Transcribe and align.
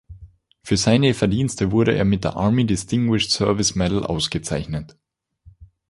Für 0.63 0.77
seine 0.77 1.13
Verdienste 1.13 1.71
wurde 1.71 1.93
er 1.95 2.05
mit 2.05 2.23
der 2.23 2.35
Army 2.35 2.65
Distinguished 2.65 3.29
Service 3.29 3.75
Medal 3.75 4.03
ausgezeichnet. 4.03 4.97